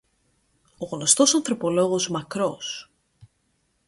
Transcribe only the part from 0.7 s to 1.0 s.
Ο